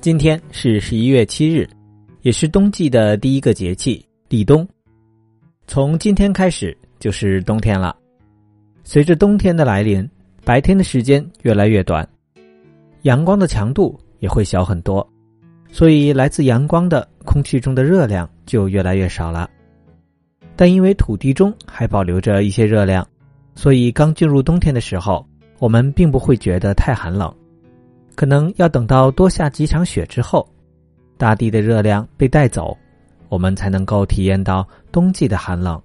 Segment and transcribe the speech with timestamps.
[0.00, 1.68] 今天是十一月七日，
[2.22, 4.66] 也是冬季的第一个节气立冬。
[5.66, 7.94] 从今天开始就是冬天了。
[8.82, 10.08] 随着冬天的来临，
[10.42, 12.08] 白天的时间越来越短，
[13.02, 15.06] 阳光的强度也会小很多，
[15.70, 19.50] 所以来自阳光的空气中的热量就越来越少了。
[20.56, 23.06] 但因为土地中还保留着一些热量，
[23.54, 25.28] 所以刚进入冬天的时候，
[25.58, 27.30] 我们并不会觉得太寒冷。
[28.20, 30.46] 可能要等到多下几场雪之后，
[31.16, 32.76] 大地的热量被带走，
[33.30, 35.80] 我们才能够体验到冬季的寒冷。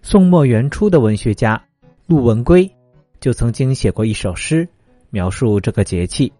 [0.00, 1.62] 宋末元初的文学家
[2.06, 2.74] 陆文圭
[3.20, 4.66] 就曾经写过一首诗，
[5.10, 6.32] 描述这个节气。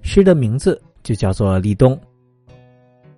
[0.00, 1.94] 诗的名字就叫做《立冬》。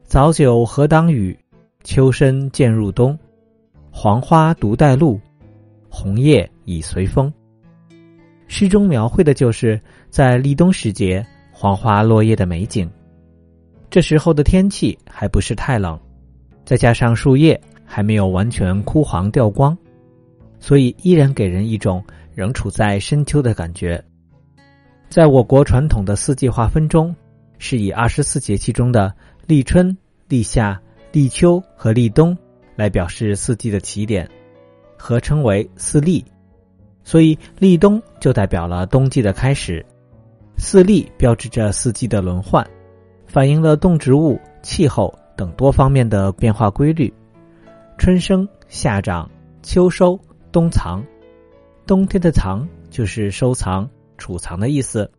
[0.02, 1.38] 早九何当雨，
[1.84, 3.16] 秋深渐入冬。
[3.92, 5.20] 黄花独带露，
[5.88, 7.32] 红叶已随风。
[8.54, 12.88] 诗中描绘的就是在立冬时节黄花落叶的美景。
[13.88, 15.98] 这时候的天气还不是太冷，
[16.62, 19.74] 再加上树叶还没有完全枯黄掉光，
[20.60, 24.04] 所以依然给人一种仍处在深秋的感觉。
[25.08, 27.16] 在我国传统的四季划分中，
[27.56, 29.14] 是以二十四节气中的
[29.46, 29.96] 立春、
[30.28, 30.78] 立夏、
[31.10, 32.36] 立秋和立冬
[32.76, 34.28] 来表示四季的起点，
[34.98, 36.22] 合称为四立。
[37.04, 39.84] 所以立冬就代表了冬季的开始，
[40.56, 42.66] 四立标志着四季的轮换，
[43.26, 47.12] 反映了动植物、气候等多方面的变化规律。
[47.98, 49.30] 春生、夏长、
[49.62, 50.18] 秋收、
[50.50, 51.04] 冬藏，
[51.86, 55.10] 冬天的藏就是收藏、储藏的意思。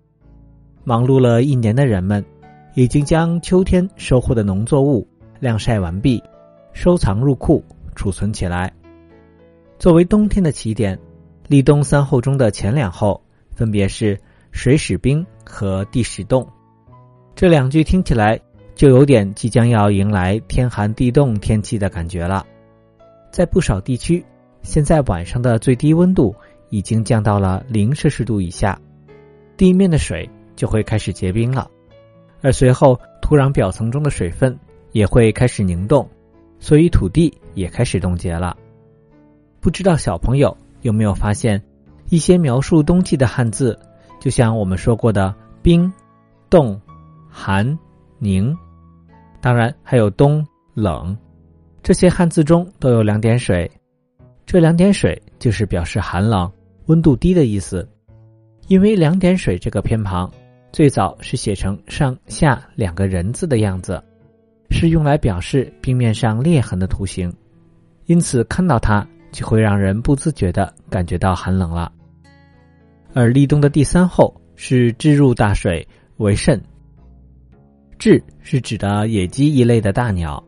[0.83, 2.23] 忙碌了一年的人们，
[2.75, 5.07] 已经将秋天收获的农作物
[5.39, 6.21] 晾晒完毕，
[6.73, 7.63] 收藏入库，
[7.95, 8.73] 储存起来，
[9.77, 10.97] 作为冬天的起点。
[11.47, 14.19] 立冬三候中的前两候分别是
[14.51, 16.47] 水始冰和地始冻，
[17.35, 18.39] 这两句听起来
[18.75, 22.45] 就有点即将要迎来天寒地冻天气的感觉了。
[23.29, 24.23] 在不少地区，
[24.61, 26.33] 现在晚上的最低温度
[26.69, 28.79] 已经降到了零摄氏度以下，
[29.57, 31.69] 地面的水就会开始结冰了，
[32.41, 34.57] 而随后土壤表层中的水分
[34.93, 36.09] 也会开始凝冻，
[36.57, 38.55] 所以土地也开始冻结了。
[39.59, 40.55] 不知道小朋友。
[40.83, 41.61] 有没有发现，
[42.09, 43.77] 一些描述冬季的汉字，
[44.21, 45.91] 就像我们说过的冰、
[46.49, 46.79] 冻、
[47.27, 47.77] 寒、
[48.19, 48.55] 凝，
[49.41, 50.45] 当然还有冬、
[50.75, 51.17] 冷，
[51.81, 53.69] 这些汉字中都有两点水，
[54.45, 56.51] 这两点水就是表示寒冷、
[56.85, 57.87] 温度低的意思。
[58.67, 60.31] 因为两点水这个偏旁，
[60.71, 64.01] 最早是写成上下两个人字的样子，
[64.69, 67.33] 是用来表示冰面上裂痕的图形，
[68.05, 69.05] 因此看到它。
[69.33, 71.91] 就会让人不自觉的感觉到寒冷了。
[73.13, 75.85] 而立冬的第三候是置入大水
[76.17, 76.63] 为肾，
[77.99, 80.41] 雉是指的野鸡一类的大鸟，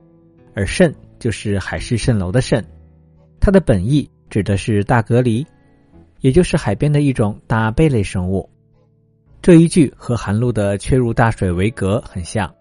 [0.54, 2.64] 而肾就是海市蜃楼的蜃，
[3.40, 5.46] 它的本意指的是大蛤蜊，
[6.22, 8.50] 也就是海边的一种大贝类生物。
[9.42, 12.52] 这一句和寒露的却入大水为蛤很像，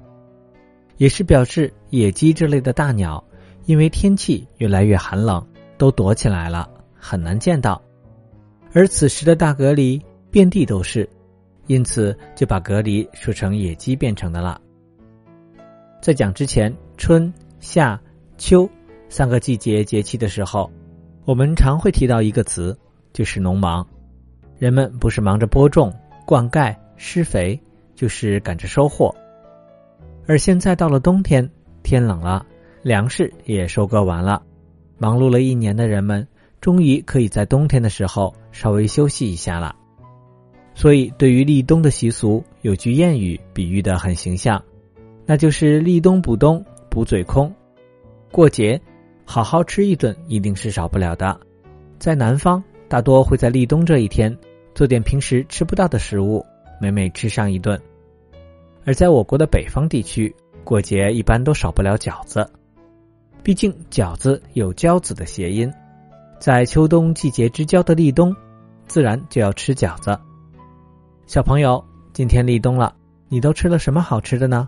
[0.99, 3.25] 也是表示野鸡这类的大鸟，
[3.65, 5.47] 因为天气越来越寒冷。
[5.77, 7.81] 都躲起来了，很难见到。
[8.73, 11.09] 而此时的大隔离遍地都是，
[11.67, 14.61] 因此就把隔离说成野鸡变成的了。
[16.01, 18.01] 在讲之前，春夏
[18.37, 18.69] 秋
[19.09, 20.71] 三个季节节气的时候，
[21.25, 22.77] 我们常会提到一个词，
[23.13, 23.87] 就是农忙。
[24.59, 25.93] 人们不是忙着播种、
[26.27, 27.59] 灌溉、施肥，
[27.95, 29.15] 就是赶着收获。
[30.27, 31.49] 而现在到了冬天，
[31.83, 32.45] 天冷了，
[32.83, 34.43] 粮食也收割完了。
[34.99, 36.27] 忙碌了一年的人们，
[36.61, 39.77] 终于可以在冬天的时候稍微休息一下了。
[40.75, 44.63] 所以，对于立冬的习俗，有句谚语比喻的很形象，
[45.25, 47.55] 那就是“立冬补冬，补嘴空”。
[48.33, 48.81] 过节，
[49.25, 51.39] 好好吃一顿一定是少不了的。
[52.01, 54.37] 在南方，大多会在立冬这一天
[54.75, 56.45] 做点平时吃不到的食物，
[56.81, 57.79] 美美吃上一顿；
[58.85, 62.51] 而在我国的北方地区，过节一般都少不了饺子。
[63.45, 65.71] 毕竟饺子有交子的谐音，
[66.41, 68.35] 在秋冬季节之交的立冬，
[68.87, 70.19] 自然就要吃饺子。
[71.27, 72.97] 小朋友，今天立冬了，
[73.29, 74.67] 你都吃了什么好吃的呢？